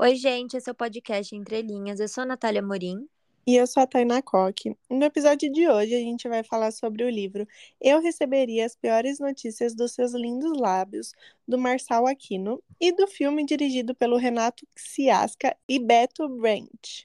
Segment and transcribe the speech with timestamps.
[0.00, 1.98] Oi, gente, esse é o podcast Entre Linhas.
[1.98, 3.08] Eu sou a Natália Morim.
[3.44, 4.76] E eu sou a Tainá Coque.
[4.88, 7.44] No episódio de hoje, a gente vai falar sobre o livro
[7.80, 11.12] Eu Receberia as Piores Notícias dos Seus Lindos Lábios,
[11.48, 17.04] do Marçal Aquino, e do filme dirigido pelo Renato Ciasca e Beto Brent.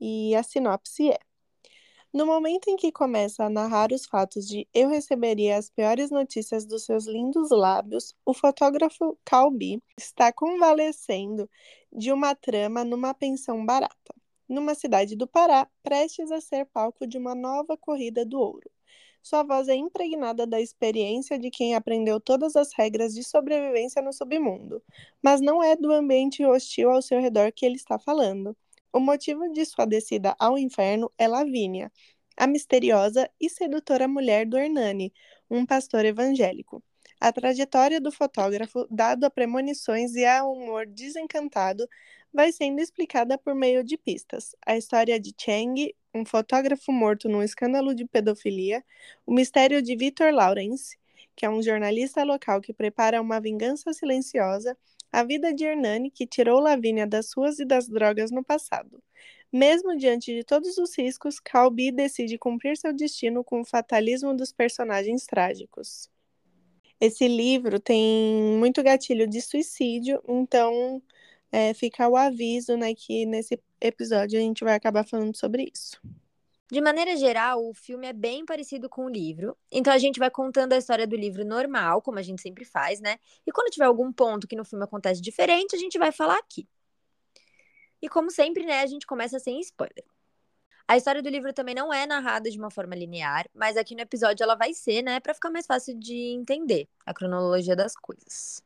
[0.00, 1.18] E a sinopse é:
[2.12, 6.66] no momento em que começa a narrar os fatos de Eu Receberia as Piores Notícias
[6.66, 11.48] dos Seus Lindos Lábios, o fotógrafo Calbi está convalescendo
[11.92, 14.14] de uma trama numa pensão barata,
[14.48, 18.68] numa cidade do Pará, prestes a ser palco de uma nova corrida do ouro.
[19.22, 24.12] Sua voz é impregnada da experiência de quem aprendeu todas as regras de sobrevivência no
[24.12, 24.82] submundo,
[25.22, 28.56] mas não é do ambiente hostil ao seu redor que ele está falando.
[28.92, 31.92] O motivo de sua descida ao inferno é Lavínia,
[32.36, 35.12] a misteriosa e sedutora mulher do Hernani,
[35.48, 36.82] um pastor evangélico.
[37.20, 41.86] A trajetória do fotógrafo, dado a premonições e a humor desencantado,
[42.32, 44.56] vai sendo explicada por meio de pistas.
[44.66, 48.84] A história de Cheng, um fotógrafo morto num escândalo de pedofilia,
[49.24, 50.98] o mistério de Victor Lawrence,
[51.36, 54.76] que é um jornalista local que prepara uma vingança silenciosa,
[55.12, 59.02] a vida de Hernani, que tirou Lavínia das ruas e das drogas no passado.
[59.52, 64.52] Mesmo diante de todos os riscos, Calbi decide cumprir seu destino com o fatalismo dos
[64.52, 66.08] personagens trágicos.
[67.00, 71.02] Esse livro tem muito gatilho de suicídio, então
[71.50, 76.00] é, fica o aviso né, que nesse episódio a gente vai acabar falando sobre isso.
[76.70, 79.56] De maneira geral, o filme é bem parecido com o livro.
[79.72, 83.00] Então a gente vai contando a história do livro normal, como a gente sempre faz,
[83.00, 83.18] né?
[83.46, 86.68] E quando tiver algum ponto que no filme acontece diferente, a gente vai falar aqui.
[88.00, 90.04] E como sempre, né, a gente começa sem spoiler.
[90.86, 94.00] A história do livro também não é narrada de uma forma linear, mas aqui no
[94.00, 98.62] episódio ela vai ser, né, para ficar mais fácil de entender a cronologia das coisas.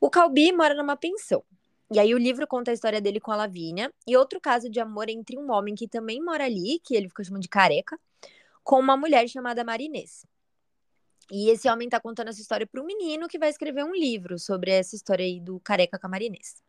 [0.00, 1.44] O Calbi mora numa pensão.
[1.92, 4.80] E aí o livro conta a história dele com a Lavínia e outro caso de
[4.80, 8.00] amor entre um homem que também mora ali, que ele fica chamando de careca,
[8.64, 10.24] com uma mulher chamada Marinês.
[11.30, 14.38] E esse homem tá contando essa história para um menino que vai escrever um livro
[14.38, 16.62] sobre essa história aí do careca com a Marinês.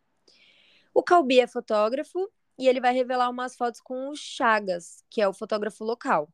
[0.93, 2.29] O Calbi é fotógrafo
[2.59, 6.27] e ele vai revelar umas fotos com o Chagas, que é o fotógrafo local.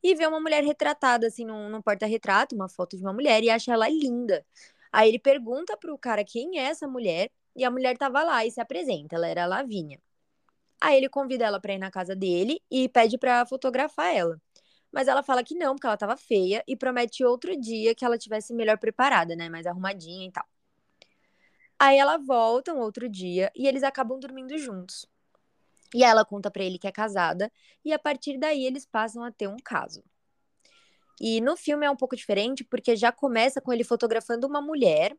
[0.00, 3.50] E vê uma mulher retratada assim num, num porta-retrato, uma foto de uma mulher, e
[3.50, 4.46] acha ela linda.
[4.92, 8.50] Aí ele pergunta pro cara quem é essa mulher, e a mulher tava lá e
[8.50, 10.00] se apresenta, ela era a Lavínia.
[10.80, 14.40] Aí ele convida ela para ir na casa dele e pede para fotografar ela.
[14.90, 18.18] Mas ela fala que não, porque ela tava feia e promete outro dia que ela
[18.18, 20.46] tivesse melhor preparada, né, mais arrumadinha e tal.
[21.78, 25.06] Aí ela volta um outro dia e eles acabam dormindo juntos.
[25.94, 27.50] E ela conta para ele que é casada
[27.84, 30.02] e a partir daí eles passam a ter um caso.
[31.20, 35.16] E no filme é um pouco diferente porque já começa com ele fotografando uma mulher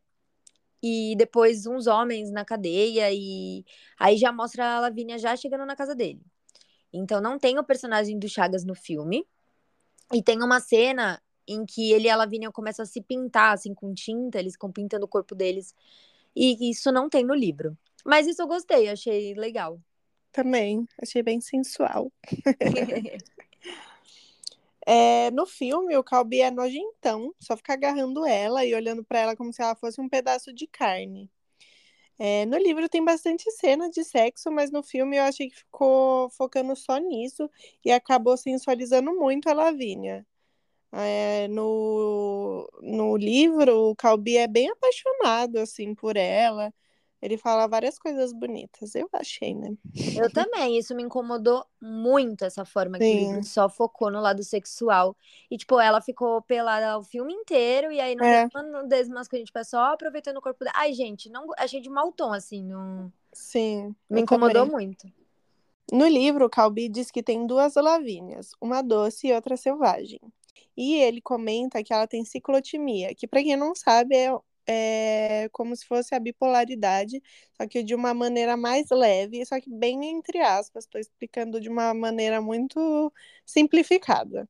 [0.82, 3.64] e depois uns homens na cadeia e
[4.00, 6.22] aí já mostra a Lavínia já chegando na casa dele.
[6.92, 9.26] Então não tem o personagem do Chagas no filme.
[10.14, 13.74] E tem uma cena em que ele e a Lavínia começam a se pintar assim
[13.74, 15.74] com tinta, eles ficam pintando o corpo deles.
[16.36, 17.78] E isso não tem no livro.
[18.06, 19.80] Mas isso eu gostei, achei legal.
[20.32, 22.12] Também, achei bem sensual.
[24.86, 29.36] É, no filme, o Calbi é nojentão, só fica agarrando ela e olhando para ela
[29.36, 31.30] como se ela fosse um pedaço de carne.
[32.20, 36.30] É, no livro tem bastante cena de sexo, mas no filme eu achei que ficou
[36.32, 37.50] focando só nisso
[37.84, 40.26] e acabou sensualizando muito a Lavínia.
[40.94, 46.74] É, no, no livro, o Calbi é bem apaixonado assim por ela.
[47.22, 49.78] Ele fala várias coisas bonitas, eu achei, né?
[50.18, 53.04] Eu também, isso me incomodou muito, essa forma Sim.
[53.04, 55.16] que o livro só focou no lado sexual.
[55.50, 58.50] E, tipo, ela ficou pelada o filme inteiro, e aí no é.
[58.88, 60.76] desmasculino, tipo, é só aproveitando o corpo dela.
[60.76, 63.14] Ai, gente, não achei de mau tom, assim, não...
[63.32, 63.96] Sim.
[64.10, 64.88] Me incomodou também.
[64.88, 65.08] muito.
[65.92, 70.22] No livro, Calbi diz que tem duas lavínias, uma doce e outra selvagem.
[70.76, 74.32] E ele comenta que ela tem ciclotimia, que para quem não sabe é
[74.68, 77.22] é como se fosse a bipolaridade,
[77.58, 81.70] só que de uma maneira mais leve, só que bem entre aspas, estou explicando de
[81.70, 83.12] uma maneira muito
[83.46, 84.48] simplificada.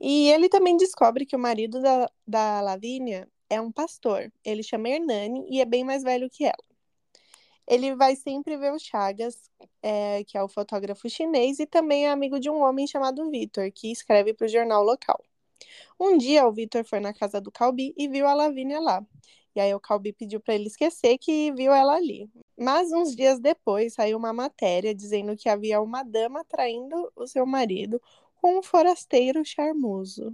[0.00, 4.32] E ele também descobre que o marido da, da Lavínia é um pastor.
[4.44, 6.56] Ele chama Hernani e é bem mais velho que ela.
[7.66, 9.50] Ele vai sempre ver o Chagas,
[9.82, 13.70] é, que é o fotógrafo chinês, e também é amigo de um homem chamado Vitor,
[13.72, 15.22] que escreve para o jornal local.
[15.98, 19.04] Um dia o Vitor foi na casa do Calbi e viu a Lavínia lá.
[19.54, 22.30] E aí o Calbi pediu para ele esquecer que viu ela ali.
[22.58, 27.44] Mas uns dias depois saiu uma matéria dizendo que havia uma dama traindo o seu
[27.46, 28.00] marido
[28.36, 30.32] com um forasteiro charmoso.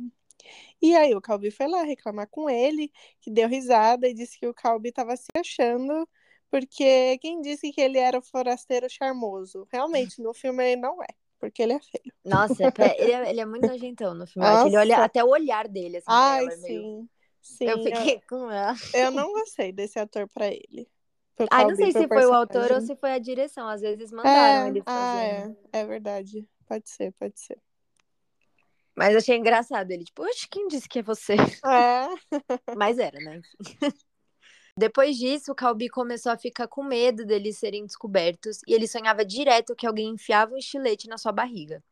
[0.81, 4.47] E aí o Calbi foi lá reclamar com ele, que deu risada e disse que
[4.47, 6.09] o Calbi estava se achando
[6.51, 9.67] Porque quem disse que ele era o forasteiro charmoso?
[9.71, 11.09] Realmente, no filme ele não é.
[11.39, 12.13] Porque ele é feio.
[12.25, 14.49] Nossa, é, ele, é, ele é muito nojentão no filme.
[14.67, 16.07] Ele olha até o olhar dele, assim.
[16.09, 16.63] Ai, sim.
[16.63, 17.09] Meio...
[17.41, 17.65] sim.
[17.65, 18.75] Eu fiquei eu, com ela.
[18.93, 20.89] Eu não gostei desse ator pra ele.
[21.51, 23.69] Ai, não sei se foi o autor ou se foi a direção.
[23.69, 24.89] Às vezes mandaram é, ele fazer.
[24.89, 25.81] Ah, é.
[25.81, 26.49] é verdade.
[26.67, 27.59] Pode ser, pode ser.
[28.97, 31.35] Mas achei engraçado ele, tipo, oxe, quem disse que é você?
[31.35, 32.09] É.
[32.77, 33.41] Mas era, né?
[34.79, 39.25] Depois disso, o Calbi começou a ficar com medo deles serem descobertos e ele sonhava
[39.25, 41.83] direto que alguém enfiava um estilete na sua barriga.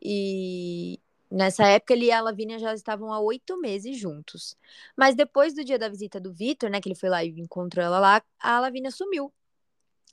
[0.00, 0.98] E
[1.30, 4.56] nessa época ele e a Lavínia já estavam há oito meses juntos.
[4.96, 7.84] Mas depois do dia da visita do Vitor, né, que ele foi lá e encontrou
[7.84, 9.30] ela lá, a Lavínia sumiu.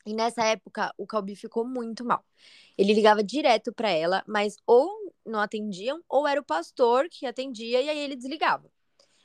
[0.06, 2.26] E nessa época o Calbi ficou muito mal.
[2.78, 7.82] Ele ligava direto para ela, mas ou não atendiam, ou era o pastor que atendia
[7.82, 8.73] e aí ele desligava.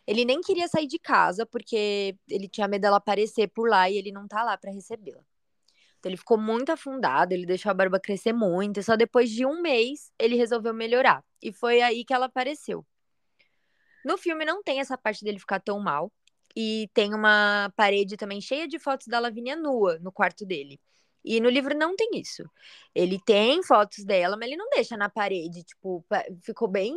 [0.09, 3.99] Ele nem queria sair de casa porque ele tinha medo dela aparecer por lá e
[3.99, 5.23] ele não tá lá para recebê-la.
[5.99, 9.45] Então ele ficou muito afundado, ele deixou a barba crescer muito, e só depois de
[9.45, 11.23] um mês ele resolveu melhorar.
[11.43, 12.87] E foi aí que ela apareceu.
[14.03, 16.11] No filme não tem essa parte dele ficar tão mal,
[16.57, 20.81] e tem uma parede também cheia de fotos da Lavínia nua no quarto dele.
[21.23, 22.49] E no livro não tem isso.
[22.95, 25.65] Ele tem fotos dela, mas ele não deixa na parede.
[25.65, 26.03] Tipo,
[26.43, 26.97] ficou bem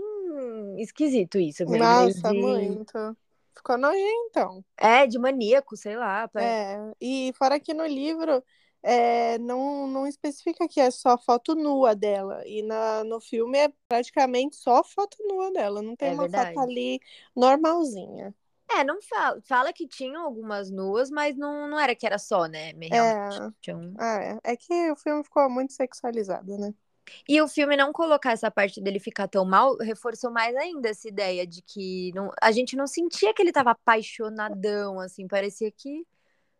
[0.79, 1.65] esquisito isso.
[1.65, 2.39] Nossa, de...
[2.39, 3.17] muito.
[3.55, 4.63] Ficou nojentão.
[4.77, 6.29] É, de maníaco, sei lá.
[6.35, 8.43] É, e fora que no livro
[8.83, 12.41] é, não, não especifica que é só foto nua dela.
[12.45, 15.81] E na, no filme é praticamente só foto nua dela.
[15.81, 16.53] Não tem é uma verdade.
[16.53, 16.99] foto ali
[17.35, 18.33] normalzinha.
[18.69, 19.41] É, não fala.
[19.43, 22.71] Fala que tinham algumas nuas, mas não, não era que era só, né?
[22.71, 23.69] Realmente.
[23.69, 23.93] É, um...
[24.01, 26.73] é, é que o filme ficou muito sexualizado, né?
[27.27, 31.07] E o filme não colocar essa parte dele ficar tão mal reforçou mais ainda essa
[31.07, 36.05] ideia de que não, a gente não sentia que ele tava apaixonadão, assim, parecia que,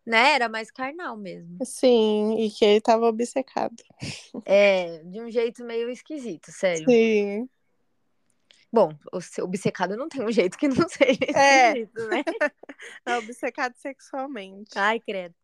[0.04, 1.58] né, era mais carnal mesmo.
[1.64, 3.76] Sim, e que ele tava obcecado.
[4.44, 6.84] É, de um jeito meio esquisito, sério.
[6.84, 7.48] Sim.
[8.72, 11.68] Bom, o obcecado não tem um jeito que não seja é.
[11.68, 12.24] esquisito, né?
[13.06, 14.72] É obcecado sexualmente.
[14.76, 15.34] Ai, credo.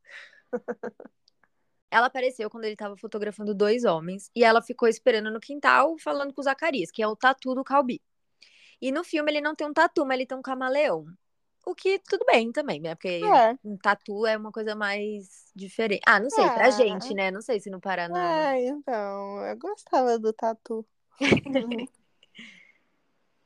[1.91, 6.35] Ela apareceu quando ele estava fotografando dois homens e ela ficou esperando no quintal falando
[6.35, 8.03] com o Zacarias, que é o tatu do Calbi.
[8.81, 11.07] E no filme ele não tem um tatu, mas ele tem um camaleão.
[11.67, 12.95] O que tudo bem também, né?
[12.95, 13.59] Porque é.
[13.65, 16.01] um tatu é uma coisa mais diferente.
[16.07, 16.51] Ah, não sei, é.
[16.55, 17.31] pra gente, né?
[17.31, 18.55] Não sei se no Paraná.
[18.55, 20.87] É, então, eu gostava do tatu.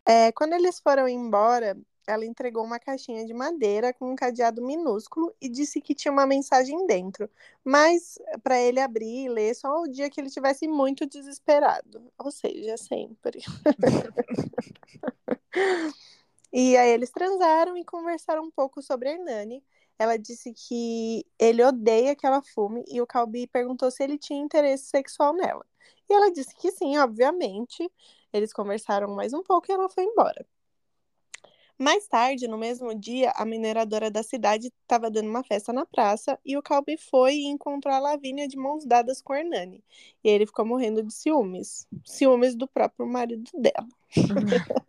[0.04, 5.34] É, quando eles foram embora, ela entregou uma caixinha de madeira com um cadeado minúsculo
[5.40, 7.30] e disse que tinha uma mensagem dentro,
[7.64, 12.30] mas para ele abrir e ler só o dia que ele tivesse muito desesperado, ou
[12.30, 13.40] seja, sempre.
[16.52, 19.62] e aí eles transaram e conversaram um pouco sobre a Hernani.
[19.98, 24.42] Ela disse que ele odeia que ela fume e o Calbi perguntou se ele tinha
[24.42, 25.64] interesse sexual nela.
[26.10, 27.90] E ela disse que sim, obviamente.
[28.32, 30.44] Eles conversaram mais um pouco e ela foi embora.
[31.82, 36.38] Mais tarde, no mesmo dia, a mineradora da cidade estava dando uma festa na praça
[36.46, 39.82] e o Calbi foi e encontrou a Lavínia de mãos dadas com Hernani.
[40.22, 41.88] E ele ficou morrendo de ciúmes.
[42.04, 43.88] Ciúmes do próprio marido dela.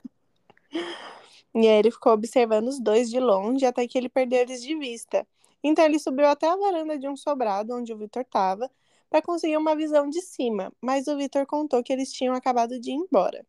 [1.55, 4.77] e aí ele ficou observando os dois de longe até que ele perdeu eles de
[4.77, 5.25] vista.
[5.63, 8.69] Então ele subiu até a varanda de um sobrado onde o Vitor estava
[9.09, 12.91] para conseguir uma visão de cima, mas o Vitor contou que eles tinham acabado de
[12.91, 13.43] ir embora.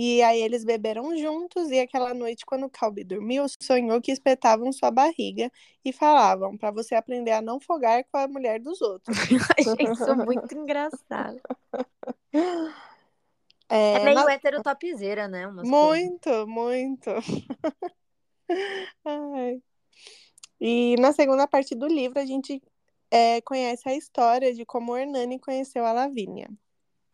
[0.00, 4.70] E aí eles beberam juntos e aquela noite, quando o Calbi dormiu, sonhou que espetavam
[4.70, 5.50] sua barriga
[5.84, 9.16] e falavam para você aprender a não fogar com a mulher dos outros.
[9.58, 11.40] Achei isso muito engraçado.
[13.68, 14.28] É, é meio mas...
[14.36, 15.48] heterotopzeira, né?
[15.48, 16.46] Muito, coisas.
[16.46, 17.10] muito.
[19.04, 19.60] Ai.
[20.60, 22.62] E na segunda parte do livro, a gente
[23.10, 26.48] é, conhece a história de como o Hernani conheceu a Lavínia.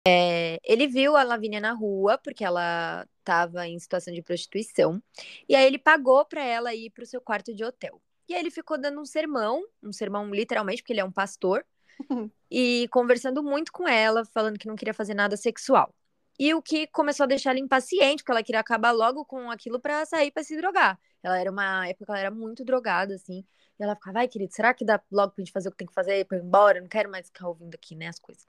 [0.06, 5.02] É, ele viu a Lavínia na rua, porque ela estava em situação de prostituição,
[5.48, 8.00] e aí ele pagou para ela ir para o seu quarto de hotel.
[8.28, 11.64] E aí ele ficou dando um sermão, um sermão literalmente, porque ele é um pastor,
[12.50, 15.94] e conversando muito com ela, falando que não queria fazer nada sexual.
[16.38, 19.80] E o que começou a deixar ela impaciente, porque ela queria acabar logo com aquilo
[19.80, 20.98] para sair para se drogar.
[21.22, 23.44] Ela era uma época, ela era muito drogada, assim.
[23.78, 25.86] E ela ficava, vai, querido, será que dá logo pra gente fazer o que tem
[25.86, 26.78] que fazer pra ir embora?
[26.78, 28.46] Eu não quero mais ficar ouvindo aqui, né, as coisas.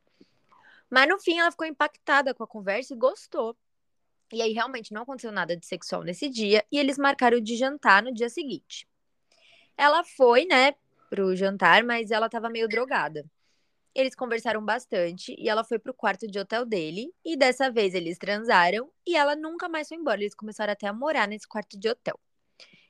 [0.89, 3.55] Mas no fim ela ficou impactada com a conversa e gostou.
[4.31, 8.03] E aí realmente não aconteceu nada de sexual nesse dia e eles marcaram de jantar
[8.03, 8.87] no dia seguinte.
[9.77, 10.73] Ela foi, né,
[11.09, 13.25] pro jantar, mas ela tava meio drogada.
[13.93, 18.17] Eles conversaram bastante e ela foi pro quarto de hotel dele e dessa vez eles
[18.17, 20.19] transaram e ela nunca mais foi embora.
[20.19, 22.19] Eles começaram até a morar nesse quarto de hotel.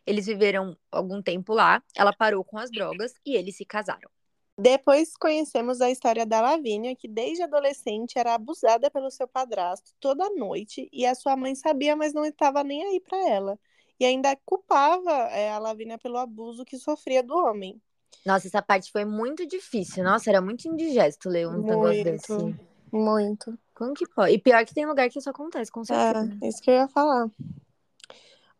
[0.05, 4.09] Eles viveram algum tempo lá, ela parou com as drogas e eles se casaram.
[4.57, 10.29] Depois conhecemos a história da Lavínia, que desde adolescente era abusada pelo seu padrasto toda
[10.29, 13.59] noite e a sua mãe sabia, mas não estava nem aí para ela.
[13.99, 17.81] E ainda culpava é, a Lavínia pelo abuso que sofria do homem.
[18.25, 20.03] Nossa, essa parte foi muito difícil.
[20.03, 22.55] Nossa, era muito indigesto ler um muito, negócio desse.
[22.91, 23.59] Muito.
[23.73, 24.33] Como que pode?
[24.33, 26.37] E pior que tem lugar que isso acontece, com certeza.
[26.41, 27.29] É, isso que eu ia falar.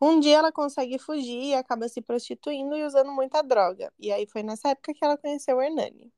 [0.05, 3.91] Um dia ela consegue fugir e acaba se prostituindo e usando muita droga.
[3.97, 6.13] E aí foi nessa época que ela conheceu o Hernani.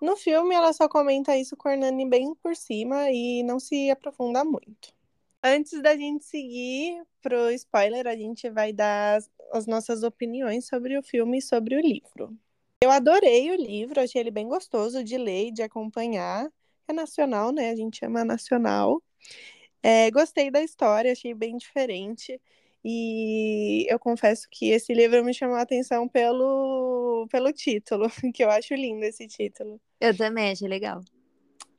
[0.00, 3.90] No filme, ela só comenta isso com o Hernani bem por cima e não se
[3.90, 4.94] aprofunda muito.
[5.42, 9.20] Antes da gente seguir pro spoiler, a gente vai dar
[9.52, 12.38] as nossas opiniões sobre o filme e sobre o livro.
[12.80, 16.48] Eu adorei o livro, achei ele bem gostoso de ler e de acompanhar.
[16.86, 17.70] É nacional, né?
[17.70, 19.02] A gente chama nacional.
[19.82, 22.40] É, gostei da história, achei bem diferente.
[22.84, 28.50] E eu confesso que esse livro me chamou a atenção pelo, pelo título, que eu
[28.50, 29.80] acho lindo esse título.
[30.00, 31.00] Eu também achei legal.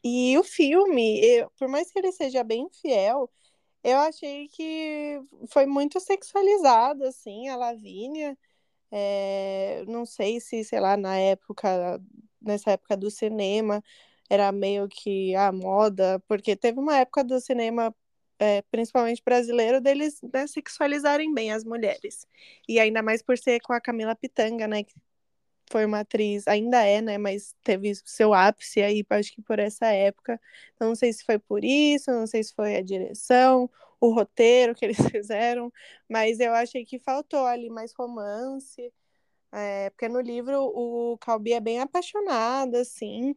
[0.04, 3.30] E o filme, eu, por mais que ele seja bem fiel,
[3.84, 8.38] eu achei que foi muito sexualizado, assim, a Lavínia.
[8.92, 12.02] É, não sei se, sei lá, na época,
[12.42, 13.84] nessa época do cinema,
[14.30, 17.94] era meio que a moda, porque teve uma época do cinema
[18.44, 22.28] é, principalmente brasileiro, deles né, sexualizarem bem as mulheres.
[22.68, 24.84] E ainda mais por ser com a Camila Pitanga, né?
[24.84, 24.94] Que
[25.72, 27.18] foi uma atriz, ainda é, né?
[27.18, 30.40] Mas teve seu ápice aí, acho que por essa época.
[30.76, 33.70] Então, não sei se foi por isso, não sei se foi a direção,
[34.00, 35.72] o roteiro que eles fizeram,
[36.10, 38.92] mas eu achei que faltou ali mais romance.
[39.54, 43.36] É, porque no livro o Calbi é bem apaixonado, assim,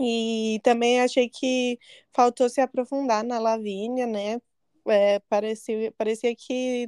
[0.00, 1.78] e também achei que
[2.12, 4.40] faltou se aprofundar na Lavínia, né?
[4.86, 6.86] É, parecia, parecia que,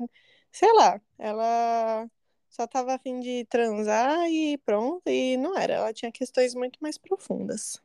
[0.51, 2.09] sei lá, ela
[2.49, 5.75] só estava afim de transar e pronto, e não era.
[5.75, 7.81] Ela tinha questões muito mais profundas.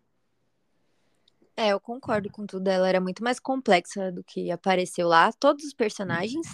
[1.58, 2.68] É, eu concordo com tudo.
[2.68, 5.32] Ela era muito mais complexa do que apareceu lá.
[5.32, 6.48] Todos os personagens.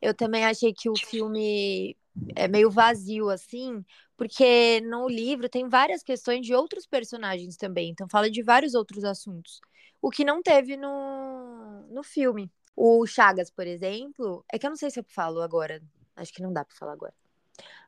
[0.00, 1.96] Eu também achei que o filme
[2.34, 3.84] é meio vazio, assim,
[4.22, 7.90] porque no livro tem várias questões de outros personagens também.
[7.90, 9.60] Então fala de vários outros assuntos.
[10.00, 12.50] O que não teve no, no filme.
[12.74, 15.82] O Chagas, por exemplo, é que eu não sei se eu falo agora.
[16.16, 17.14] Acho que não dá pra falar agora.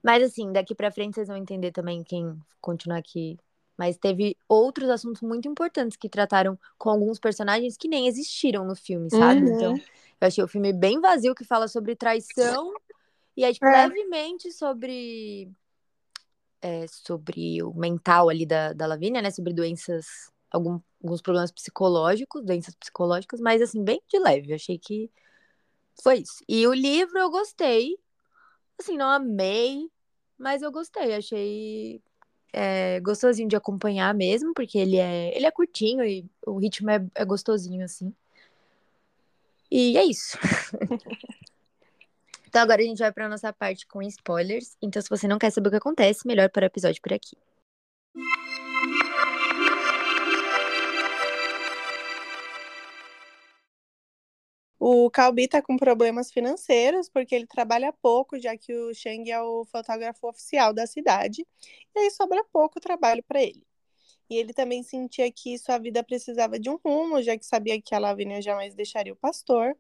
[0.03, 3.39] Mas assim, daqui pra frente vocês vão entender também quem continuar aqui
[3.77, 8.77] mas teve outros assuntos muito importantes que trataram com alguns personagens que nem existiram no
[8.77, 9.41] filme, sabe?
[9.41, 9.55] Uhum.
[9.57, 9.75] Então,
[10.21, 12.73] eu achei o filme bem vazio, que fala sobre traição
[13.37, 13.87] e aí, tipo, é.
[13.87, 15.51] levemente sobre.
[16.67, 19.31] É, sobre o mental ali da, da Lavínia, né?
[19.31, 20.07] Sobre doenças,
[20.51, 24.51] algum, alguns problemas psicológicos, doenças psicológicas, mas assim, bem de leve.
[24.51, 25.11] Eu achei que
[26.03, 26.43] foi isso.
[26.49, 27.99] E o livro eu gostei.
[28.81, 29.91] Assim, não amei,
[30.39, 31.15] mas eu gostei.
[31.15, 32.03] Achei
[32.51, 37.05] é, gostosinho de acompanhar mesmo, porque ele é, ele é curtinho e o ritmo é,
[37.15, 38.11] é gostosinho, assim.
[39.71, 40.39] E é isso.
[42.55, 44.77] então agora a gente vai para nossa parte com spoilers.
[44.81, 47.37] Então, se você não quer saber o que acontece, melhor para o episódio por aqui.
[54.79, 59.43] O Calbi tá com problemas financeiros porque ele trabalha pouco, já que o Shang é
[59.43, 61.45] o fotógrafo oficial da cidade,
[61.93, 63.67] e aí sobra pouco trabalho para ele.
[64.35, 67.95] E ele também sentia que sua vida precisava de um rumo, já que sabia que
[67.95, 69.77] a Lavínia jamais deixaria o pastor.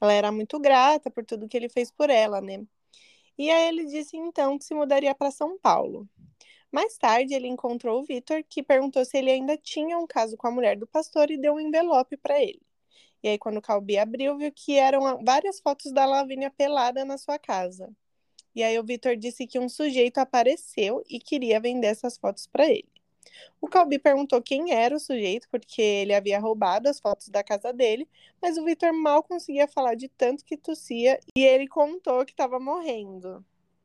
[0.00, 2.64] Ela era muito grata por tudo que ele fez por ela, né?
[3.36, 6.08] E aí ele disse então que se mudaria para São Paulo.
[6.72, 10.46] Mais tarde, ele encontrou o Vitor, que perguntou se ele ainda tinha um caso com
[10.46, 12.62] a mulher do pastor e deu um envelope para ele.
[13.22, 17.18] E aí, quando o Calbi abriu, viu que eram várias fotos da Lavínia pelada na
[17.18, 17.94] sua casa.
[18.54, 22.66] E aí, o Vitor disse que um sujeito apareceu e queria vender essas fotos para
[22.66, 22.97] ele.
[23.60, 27.72] O Calbi perguntou quem era o sujeito, porque ele havia roubado as fotos da casa
[27.72, 28.08] dele,
[28.40, 32.58] mas o Vitor mal conseguia falar de tanto que tossia e ele contou que estava
[32.60, 33.44] morrendo.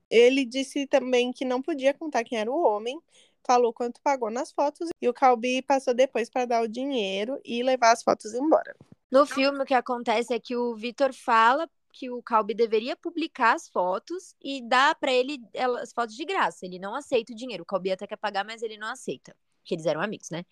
[0.09, 2.99] Ele disse também que não podia contar quem era o homem,
[3.45, 7.63] falou quanto pagou nas fotos e o Calbi passou depois para dar o dinheiro e
[7.63, 8.75] levar as fotos embora.
[9.11, 13.53] No filme, o que acontece é que o Vitor fala que o Calbi deveria publicar
[13.53, 15.39] as fotos e dar para ele
[15.81, 16.65] as fotos de graça.
[16.65, 17.63] Ele não aceita o dinheiro.
[17.63, 19.35] O Calbi até quer pagar, mas ele não aceita.
[19.61, 20.43] Porque eles eram amigos, né?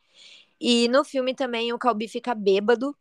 [0.60, 2.96] E no filme também o Calbi fica bêbado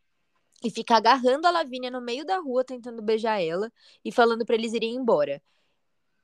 [0.64, 3.70] e fica agarrando a Lavínia no meio da rua, tentando beijar ela
[4.04, 5.42] e falando para eles irem embora.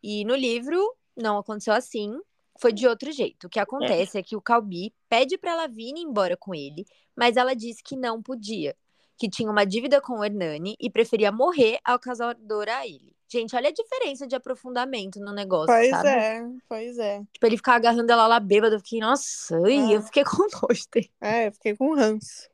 [0.03, 2.19] E no livro não aconteceu assim,
[2.59, 3.47] foi de outro jeito.
[3.47, 6.87] O que acontece é, é que o Calbi pede para Lavínia ir embora com ele,
[7.15, 8.75] mas ela diz que não podia
[9.19, 13.15] que tinha uma dívida com o Hernani e preferia morrer ao casador a ele.
[13.29, 16.09] Gente, olha a diferença de aprofundamento no negócio, Pois sabe?
[16.09, 17.23] é, pois é.
[17.33, 19.97] Tipo, ele ficar agarrando ela lá bêbada, eu fiquei, nossa, É.
[19.97, 20.85] eu fiquei com nojo.
[21.21, 22.49] É, eu fiquei com ranço.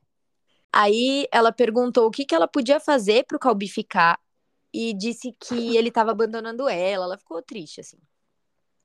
[0.72, 4.18] Aí ela perguntou o que, que ela podia fazer pro Calbi ficar
[4.72, 7.04] e disse que ele tava abandonando ela.
[7.04, 7.98] Ela ficou triste, assim.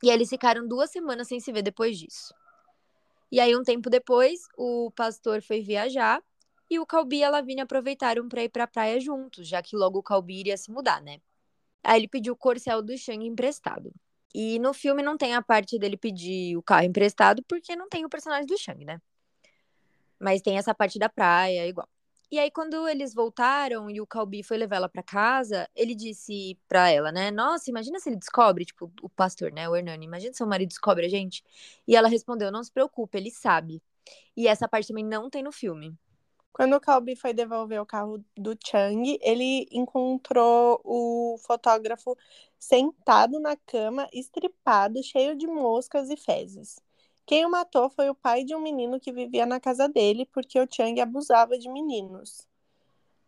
[0.03, 2.33] E eles ficaram duas semanas sem se ver depois disso.
[3.31, 6.21] E aí, um tempo depois, o pastor foi viajar
[6.69, 9.99] e o Calbi e a Lavínia aproveitaram pra ir pra praia juntos, já que logo
[9.99, 11.19] o Calbi iria se mudar, né?
[11.83, 13.93] Aí ele pediu o corcel do Shang emprestado.
[14.35, 18.05] E no filme não tem a parte dele pedir o carro emprestado, porque não tem
[18.05, 19.01] o personagem do Shang, né?
[20.19, 21.87] Mas tem essa parte da praia, igual.
[22.29, 26.59] E aí, quando eles voltaram e o Calbi foi levar ela pra casa, ele disse
[26.67, 27.31] pra ela, né?
[27.31, 29.69] Nossa, imagina se ele descobre, tipo, o pastor, né?
[29.69, 31.41] O Hernani, imagina se seu marido descobre a gente.
[31.87, 33.81] E ela respondeu: Não se preocupe, ele sabe.
[34.35, 35.97] E essa parte também não tem no filme.
[36.57, 42.17] Quando o Calbi foi devolver o carro do Chang, ele encontrou o fotógrafo
[42.57, 46.79] sentado na cama, estripado, cheio de moscas e fezes.
[47.27, 50.59] Quem o matou foi o pai de um menino que vivia na casa dele, porque
[50.59, 52.47] o Chang abusava de meninos.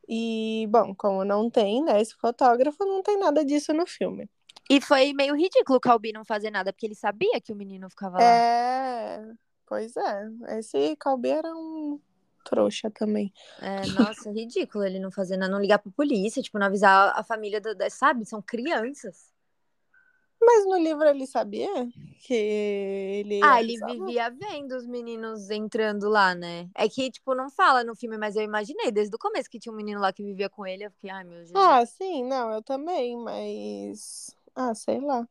[0.08, 4.28] E, bom, como não tem, né, esse fotógrafo, não tem nada disso no filme.
[4.68, 7.92] E foi meio ridículo o Calbi não fazer nada, porque ele sabia que o menino
[7.92, 8.24] ficava lá.
[8.24, 9.24] É,
[9.68, 10.30] pois é.
[10.58, 12.00] Esse Calbi era um
[12.44, 13.32] trouxa também.
[13.62, 17.24] É, nossa, ridículo ele não fazer nada, não ligar pra polícia, tipo, não avisar a
[17.24, 18.26] família, da- sabe?
[18.26, 19.30] São crianças.
[20.42, 21.70] Mas no livro ele sabia
[22.22, 23.42] que ele.
[23.44, 26.70] Ah, ele vivia vendo os meninos entrando lá, né?
[26.76, 29.74] É que, tipo, não fala no filme, mas eu imaginei desde o começo que tinha
[29.74, 30.86] um menino lá que vivia com ele.
[30.86, 31.56] Eu fiquei, ai, meu Jesus.
[31.56, 34.36] Ah, sim, não, eu também, mas.
[34.56, 35.28] Ah, sei lá.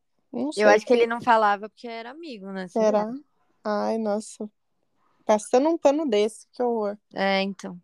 [0.52, 0.64] Sei.
[0.64, 2.68] eu acho que ele não falava porque era amigo, né?
[2.68, 3.10] Será?
[3.64, 4.48] Ai, nossa.
[5.28, 6.96] Passando um pano desse, que horror.
[7.14, 7.78] É, então.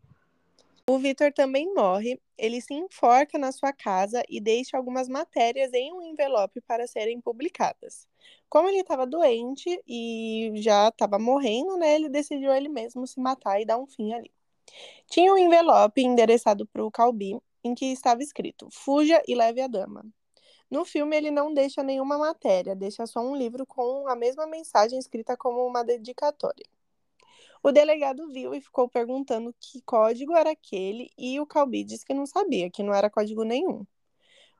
[0.88, 2.18] O Vitor também morre.
[2.38, 7.20] Ele se enforca na sua casa e deixa algumas matérias em um envelope para serem
[7.20, 8.08] publicadas.
[8.48, 11.94] Como ele estava doente e já estava morrendo, né?
[11.94, 14.32] Ele decidiu ele mesmo se matar e dar um fim ali.
[15.10, 19.66] Tinha um envelope endereçado para o Calbi, em que estava escrito: Fuja e leve a
[19.66, 20.02] dama.
[20.70, 24.98] No filme, ele não deixa nenhuma matéria, deixa só um livro com a mesma mensagem
[24.98, 26.64] escrita como uma dedicatória.
[27.66, 32.12] O delegado viu e ficou perguntando que código era aquele e o Calbi disse que
[32.12, 33.86] não sabia, que não era código nenhum.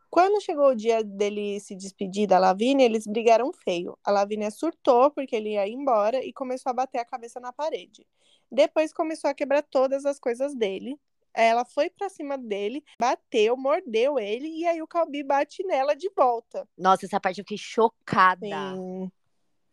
[0.09, 3.99] Quando chegou o dia dele se despedir da Lavínia, eles brigaram feio.
[4.03, 8.07] A Lavínia surtou porque ele ia embora e começou a bater a cabeça na parede.
[8.51, 10.99] Depois começou a quebrar todas as coisas dele.
[11.35, 16.11] Ela foi pra cima dele, bateu, mordeu ele e aí o Calbi bate nela de
[16.17, 16.67] volta.
[16.79, 18.47] Nossa, essa parte eu fiquei chocada.
[18.47, 19.13] Sim.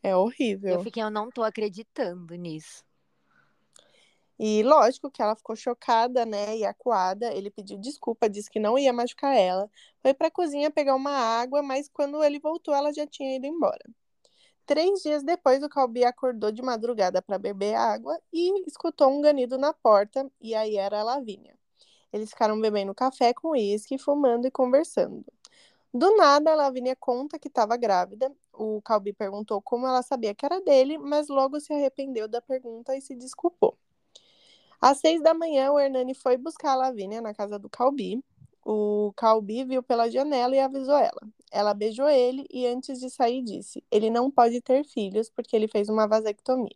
[0.04, 0.74] É horrível.
[0.74, 2.84] Eu fiquei, eu não tô acreditando nisso.
[4.44, 7.32] E lógico que ela ficou chocada, né, e acuada.
[7.32, 9.70] Ele pediu desculpa, disse que não ia machucar ela.
[10.02, 13.84] Foi pra cozinha pegar uma água, mas quando ele voltou, ela já tinha ido embora.
[14.66, 19.60] Três dias depois, o Calbi acordou de madrugada para beber água e escutou um ganido
[19.60, 21.56] na porta, e aí era a Lavínia.
[22.12, 25.24] Eles ficaram bebendo café com uísque, fumando e conversando.
[25.94, 28.34] Do nada, a Lavínia conta que estava grávida.
[28.54, 32.96] O Calbi perguntou como ela sabia que era dele, mas logo se arrependeu da pergunta
[32.96, 33.78] e se desculpou.
[34.82, 38.24] Às seis da manhã, o Hernani foi buscar a Lavínia na casa do Calbi.
[38.66, 41.22] O Calbi viu pela janela e avisou ela.
[41.52, 45.68] Ela beijou ele e, antes de sair, disse: Ele não pode ter filhos porque ele
[45.68, 46.76] fez uma vasectomia.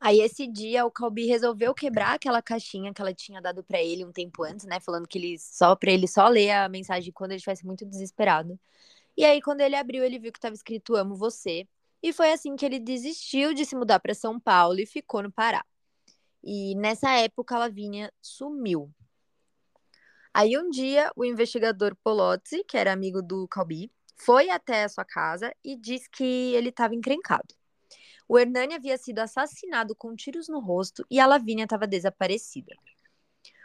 [0.00, 4.04] Aí esse dia o Calbi resolveu quebrar aquela caixinha que ela tinha dado pra ele
[4.04, 4.80] um tempo antes, né?
[4.80, 8.58] Falando que ele só para ele só ler a mensagem quando ele estivesse muito desesperado.
[9.16, 11.68] E aí quando ele abriu, ele viu que estava escrito amo você.
[12.02, 15.32] E foi assim que ele desistiu de se mudar para São Paulo e ficou no
[15.32, 15.64] Pará.
[16.42, 18.92] E nessa época a Lavínia sumiu.
[20.34, 25.04] Aí um dia o investigador Polozzi, que era amigo do Calbi, foi até a sua
[25.04, 27.54] casa e disse que ele estava encrencado.
[28.28, 32.74] O Hernani havia sido assassinado com tiros no rosto e a Lavínia estava desaparecida.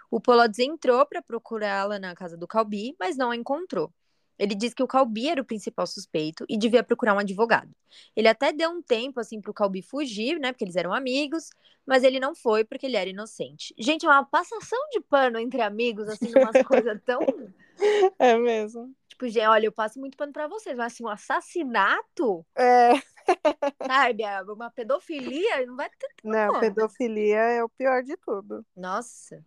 [0.10, 3.94] O Polozzi entrou para procurá-la na casa do Calbi, mas não a encontrou.
[4.38, 7.70] Ele disse que o Calbi era o principal suspeito e devia procurar um advogado.
[8.16, 10.52] Ele até deu um tempo assim para o Calbi fugir, né?
[10.52, 11.50] Porque eles eram amigos,
[11.86, 13.74] mas ele não foi porque ele era inocente.
[13.78, 17.20] Gente, é uma passação de pano entre amigos, assim, umas coisas tão.
[18.20, 18.94] É mesmo.
[19.08, 22.92] Tipo, gente, olha, eu passo muito pano para vocês, mas assim, um assassinato, É,
[23.88, 24.24] sabe?
[24.52, 26.08] Uma pedofilia, não vai ter.
[26.24, 28.64] não, pedofilia é o pior de tudo.
[28.76, 29.44] Nossa.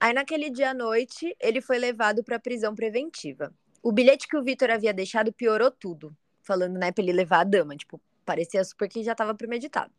[0.00, 3.52] Aí naquele dia à noite, ele foi levado para prisão preventiva.
[3.82, 7.44] O bilhete que o Vitor havia deixado piorou tudo, falando, né, pra ele levar a
[7.44, 9.92] dama, tipo, parecia super que já estava premeditado.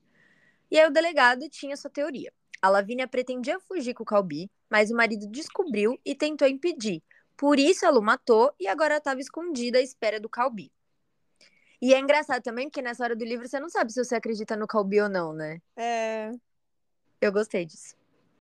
[0.69, 2.31] E aí o delegado tinha sua teoria.
[2.61, 7.01] A Lavínia pretendia fugir com o Calbi, mas o marido descobriu e tentou impedir.
[7.37, 10.71] Por isso a Lu matou e agora estava escondida à espera do Calbi.
[11.81, 14.57] E é engraçado também, porque nessa hora do livro você não sabe se você acredita
[14.57, 15.61] no Calbi ou não, né?
[15.77, 16.31] É.
[17.21, 17.98] Eu gostei disso.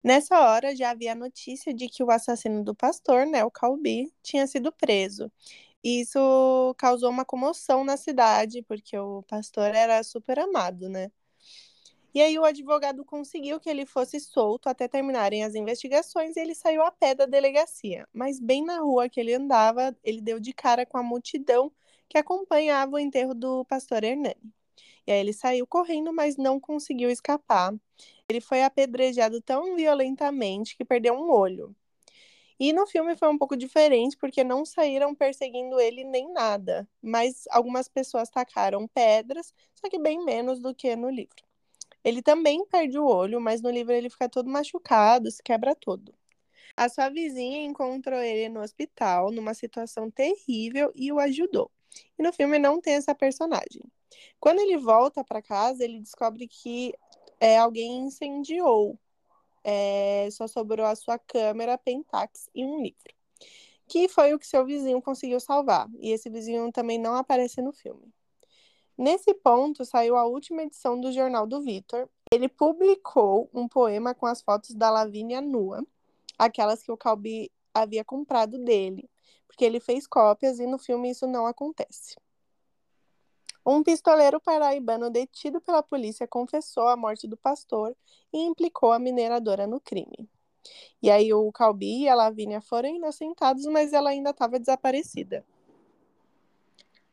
[0.06, 4.46] Nessa hora já havia notícia de que o assassino do pastor, né, o Calbi, tinha
[4.46, 5.32] sido preso.
[5.82, 11.10] Isso causou uma comoção na cidade, porque o pastor era super amado, né?
[12.14, 16.54] E aí o advogado conseguiu que ele fosse solto até terminarem as investigações e ele
[16.54, 18.06] saiu a pé da delegacia.
[18.12, 21.72] Mas bem na rua que ele andava, ele deu de cara com a multidão
[22.08, 24.55] que acompanhava o enterro do pastor Hernani.
[25.06, 27.74] E aí ele saiu correndo, mas não conseguiu escapar.
[28.28, 31.74] Ele foi apedrejado tão violentamente que perdeu um olho.
[32.58, 37.44] E no filme foi um pouco diferente, porque não saíram perseguindo ele nem nada, mas
[37.50, 41.44] algumas pessoas tacaram pedras, só que bem menos do que no livro.
[42.02, 46.14] Ele também perde o olho, mas no livro ele fica todo machucado, se quebra todo.
[46.76, 51.70] A sua vizinha encontrou ele no hospital, numa situação terrível, e o ajudou.
[52.18, 53.82] E no filme não tem essa personagem.
[54.40, 56.94] Quando ele volta para casa, ele descobre que
[57.40, 58.98] é, alguém incendiou.
[59.64, 63.14] É, só sobrou a sua câmera, Pentax e um livro.
[63.88, 65.88] Que foi o que seu vizinho conseguiu salvar.
[66.00, 68.12] E esse vizinho também não aparece no filme.
[68.98, 72.08] Nesse ponto, saiu a última edição do Jornal do Vitor.
[72.32, 75.84] Ele publicou um poema com as fotos da Lavínia nua,
[76.38, 79.08] aquelas que o Calbi havia comprado dele,
[79.46, 82.16] porque ele fez cópias e no filme isso não acontece.
[83.68, 87.96] Um pistoleiro paraibano detido pela polícia confessou a morte do pastor
[88.32, 90.30] e implicou a mineradora no crime.
[91.02, 95.44] E aí o Calbi e a Lavínia foram inocentados, mas ela ainda estava desaparecida.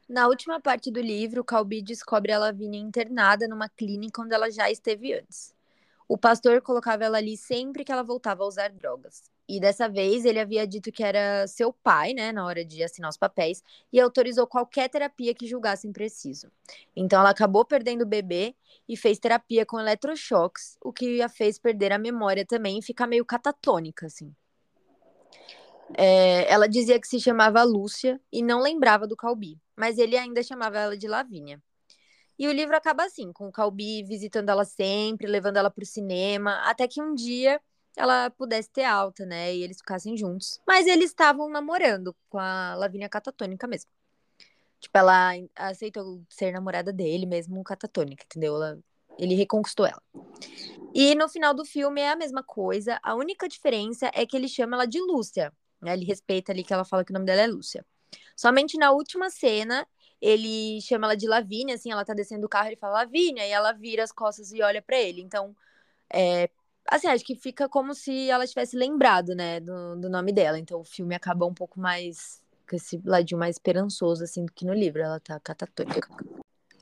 [0.08, 4.70] Na última parte do livro, Calbi descobre a Lavínia internada numa clínica onde ela já
[4.70, 5.56] esteve antes.
[6.08, 9.33] O pastor colocava ela ali sempre que ela voltava a usar drogas.
[9.48, 13.10] E dessa vez ele havia dito que era seu pai, né, na hora de assinar
[13.10, 16.50] os papéis, e autorizou qualquer terapia que julgassem preciso.
[16.96, 18.56] Então ela acabou perdendo o bebê
[18.88, 23.06] e fez terapia com eletrochoques, o que a fez perder a memória também e ficar
[23.08, 24.34] meio catatônica, assim.
[25.96, 30.42] É, ela dizia que se chamava Lúcia e não lembrava do Calbi, mas ele ainda
[30.42, 31.62] chamava ela de Lavínia.
[32.40, 35.86] E o livro acaba assim, com o Calbi visitando ela sempre, levando ela para o
[35.86, 37.62] cinema, até que um dia
[37.96, 39.54] ela pudesse ter alta, né?
[39.56, 40.60] E eles ficassem juntos.
[40.68, 43.90] Mas eles estavam namorando com a Lavínia catatônica mesmo.
[44.80, 48.56] Tipo, ela aceitou ser namorada dele mesmo catatônica, entendeu?
[48.56, 48.80] Ela,
[49.18, 50.02] ele reconquistou ela.
[50.94, 53.00] E no final do filme é a mesma coisa.
[53.02, 55.54] A única diferença é que ele chama ela de Lúcia.
[55.82, 55.94] Né?
[55.94, 57.86] Ele respeita ali que ela fala que o nome dela é Lúcia.
[58.36, 59.88] Somente na última cena,
[60.20, 63.52] ele chama ela de Lavínia, assim, ela tá descendo do carro, ele fala Lavínia, e
[63.52, 65.22] ela vira as costas e olha para ele.
[65.22, 65.56] Então,
[66.12, 66.50] é,
[66.88, 70.60] Assim, acho que fica como se ela tivesse lembrado, né, do, do nome dela.
[70.60, 74.66] Então o filme acaba um pouco mais com esse ladinho mais esperançoso, assim, do que
[74.66, 75.02] no livro.
[75.02, 76.10] Ela tá catatônica.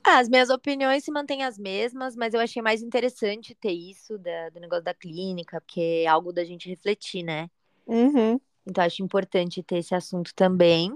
[0.04, 4.18] Ah, as minhas opiniões se mantêm as mesmas, mas eu achei mais interessante ter isso
[4.18, 7.48] da, do negócio da clínica, porque é algo da gente refletir, né?
[7.86, 8.40] Uhum.
[8.66, 10.92] Então acho importante ter esse assunto também.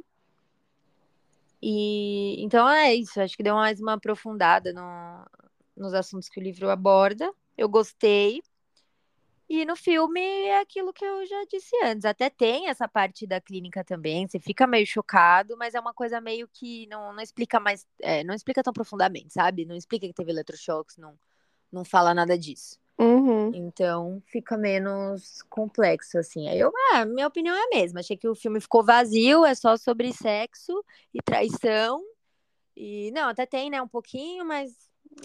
[1.62, 5.24] E então é isso, acho que deu mais uma aprofundada no,
[5.76, 7.32] nos assuntos que o livro aborda.
[7.56, 8.42] Eu gostei.
[9.48, 12.04] E no filme é aquilo que eu já disse antes.
[12.04, 14.26] Até tem essa parte da clínica também.
[14.26, 18.24] Você fica meio chocado, mas é uma coisa meio que não, não explica mais, é,
[18.24, 19.64] não explica tão profundamente, sabe?
[19.64, 21.16] Não explica que teve eletrochoques, não,
[21.70, 22.78] não fala nada disso.
[22.98, 23.52] Uhum.
[23.54, 26.48] Então fica menos complexo, assim.
[26.48, 28.00] Aí eu, ah, minha opinião é a mesma.
[28.00, 32.02] Achei que o filme ficou vazio, é só sobre sexo e traição.
[32.76, 34.72] E não, até tem, né, um pouquinho, mas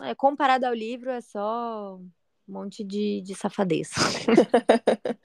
[0.04, 2.00] é, comparado ao livro é só
[2.52, 3.96] um monte de, de safadeza.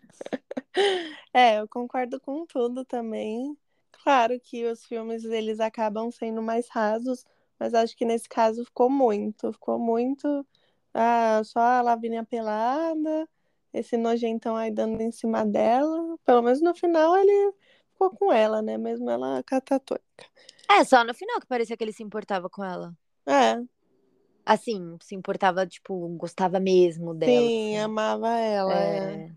[1.34, 3.58] é, eu concordo com tudo também.
[3.90, 7.24] Claro que os filmes eles acabam sendo mais rasos,
[7.58, 10.46] mas acho que nesse caso ficou muito, ficou muito
[10.94, 13.28] ah, só a Lavínia pelada,
[13.74, 16.16] esse nojentão aí dando em cima dela.
[16.24, 17.52] Pelo menos no final ele
[17.92, 18.78] ficou com ela, né?
[18.78, 20.26] Mesmo ela catatônica.
[20.70, 22.94] É, só no final que parecia que ele se importava com ela.
[23.26, 23.60] É,
[24.46, 27.48] Assim, se importava, tipo, gostava mesmo dela.
[27.48, 27.84] sim, assim.
[27.84, 28.78] amava ela.
[28.78, 28.96] É.
[28.96, 29.30] É.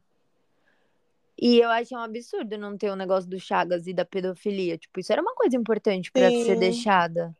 [1.41, 4.78] E eu achei um absurdo não ter o negócio do Chagas e da pedofilia.
[4.78, 7.36] Tipo, isso era uma coisa importante pra ser deixada.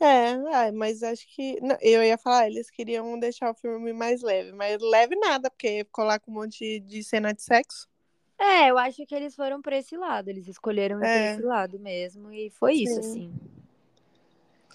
[0.00, 1.60] É, ai, mas acho que.
[1.60, 5.84] não, eu ia falar, eles queriam deixar o filme mais leve, mas leve nada, porque
[5.84, 7.88] ficou lá com um monte de cena de sexo.
[8.38, 10.28] É, eu acho que eles foram pra esse lado.
[10.28, 11.32] Eles escolheram ir pra É.
[11.34, 12.32] esse lado mesmo.
[12.32, 12.98] E foi isso, Sim.
[13.00, 13.34] assim.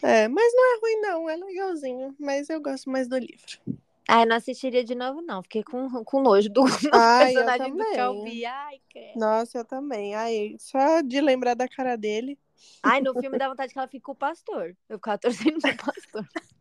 [0.01, 3.59] É, mas não é ruim, não, é legalzinho, mas eu gosto mais do livro.
[4.07, 5.41] Ah, eu não assistiria de novo, não.
[5.43, 7.85] Fiquei com, com nojo do Ai, eu personagem do.
[7.95, 8.45] Calvi.
[8.45, 9.19] Ai, credo.
[9.19, 10.15] Nossa, eu também.
[10.15, 12.37] Ai, só de lembrar da cara dele.
[12.83, 14.75] Ai, no filme dá vontade que ela fique com o pastor.
[14.89, 16.27] Eu ficava torcendo pro pastor.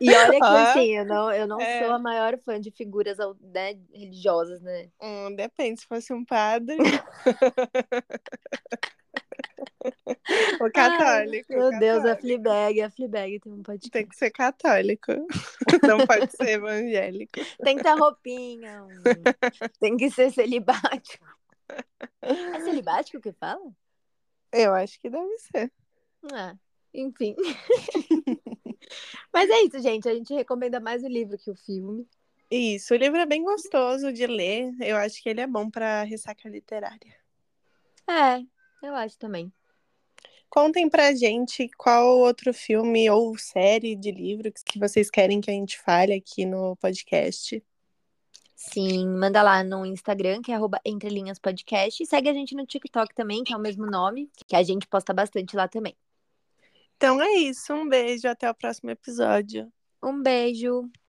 [0.00, 1.84] E olha que Ah, assim, eu não, eu não é.
[1.84, 4.88] sou a maior fã de figuras né, religiosas, né?
[5.00, 6.76] Hum, depende, se fosse um padre.
[10.60, 11.52] o católico.
[11.52, 12.20] Ai, meu Deus, a católico.
[12.20, 13.90] Fleabag, a Fleabag tem um podcast.
[13.90, 15.12] Tem que ser católico.
[15.82, 17.40] Não pode ser evangélico.
[17.62, 18.86] Tem que ter roupinha,
[19.80, 21.26] tem que ser celibático.
[22.20, 22.22] É
[22.60, 23.70] celibático que fala?
[24.52, 25.72] Eu acho que deve ser.
[26.32, 26.54] Ah,
[26.94, 27.34] enfim.
[29.32, 30.08] Mas é isso, gente.
[30.08, 32.06] A gente recomenda mais o livro que o filme.
[32.50, 34.74] Isso, o livro é bem gostoso de ler.
[34.80, 37.16] Eu acho que ele é bom para ressaca literária.
[38.08, 38.42] É,
[38.86, 39.50] eu acho também.
[40.50, 45.54] Contem pra gente qual outro filme ou série de livro que vocês querem que a
[45.54, 47.64] gente fale aqui no podcast.
[48.54, 52.02] Sim, manda lá no Instagram, que é arroba Entre Linhas Podcast.
[52.02, 54.86] E segue a gente no TikTok também, que é o mesmo nome, que a gente
[54.86, 55.96] posta bastante lá também.
[57.02, 59.68] Então é isso, um beijo, até o próximo episódio.
[60.00, 60.92] Um beijo!